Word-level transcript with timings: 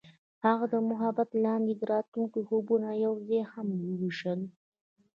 هغوی 0.45 0.67
د 0.73 0.75
محبت 0.89 1.29
لاندې 1.45 1.73
د 1.75 1.81
راتلونکي 1.93 2.41
خوبونه 2.47 2.89
یوځای 3.05 3.41
هم 3.51 3.67
وویشل. 3.87 4.39